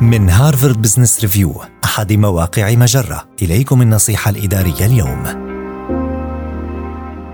[0.00, 1.54] من هارفارد بزنس ريفيو
[1.84, 3.28] أحد مواقع مجرة.
[3.42, 5.24] إليكم النصيحة الإدارية اليوم.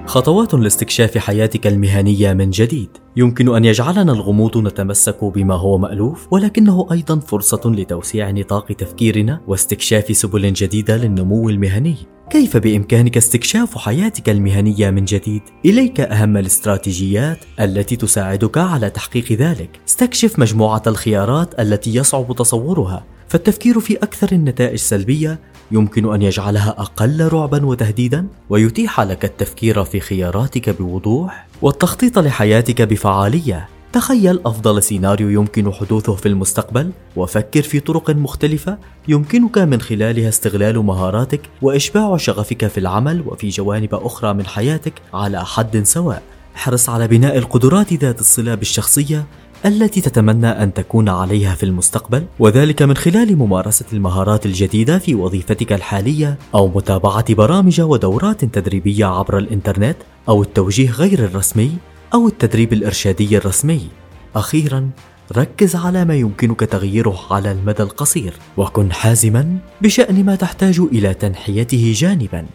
[0.07, 2.89] خطوات لاستكشاف حياتك المهنية من جديد.
[3.17, 10.17] يمكن أن يجعلنا الغموض نتمسك بما هو مألوف ولكنه أيضا فرصة لتوسيع نطاق تفكيرنا واستكشاف
[10.17, 11.97] سبل جديدة للنمو المهني.
[12.31, 19.71] كيف بإمكانك استكشاف حياتك المهنية من جديد؟ إليك أهم الاستراتيجيات التي تساعدك على تحقيق ذلك.
[19.89, 25.39] استكشف مجموعة الخيارات التي يصعب تصورها، فالتفكير في أكثر النتائج سلبية
[25.71, 33.69] يمكن أن يجعلها أقل رعبا وتهديدا، ويتيح لك التفكير في خياراتك بوضوح، والتخطيط لحياتك بفعالية.
[33.97, 38.79] تخيل أفضل سيناريو يمكن حدوثه في المستقبل وفكر في طرق مختلفة
[39.09, 45.45] يمكنك من خلالها استغلال مهاراتك وإشباع شغفك في العمل وفي جوانب أخرى من حياتك على
[45.45, 46.23] حد سواء.
[46.57, 49.27] احرص على بناء القدرات ذات الصلة بالشخصية
[49.65, 55.73] التي تتمنى أن تكون عليها في المستقبل وذلك من خلال ممارسة المهارات الجديدة في وظيفتك
[55.73, 59.97] الحالية أو متابعة برامج ودورات تدريبية عبر الإنترنت
[60.29, 61.71] أو التوجيه غير الرسمي
[62.15, 63.89] أو التدريب الإرشادي الرسمي.
[64.37, 64.91] أخيرا
[65.37, 71.93] ركز على ما يمكنك تغييره على المدى القصير وكن حازما بشأن ما تحتاج إلى تنحيته
[71.97, 72.47] جانبا.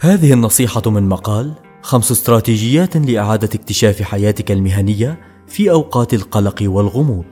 [0.00, 7.24] هذه النصيحة من مقال خمس استراتيجيات لإعادة اكتشاف حياتك المهنية في أوقات القلق والغموض.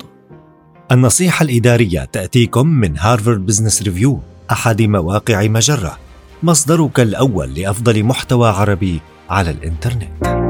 [0.93, 5.99] النصيحة الإدارية تأتيكم من هارفارد بزنس ريفيو أحد مواقع مجرة
[6.43, 9.01] مصدرك الأول لأفضل محتوى عربي
[9.31, 10.42] على الإنترنت.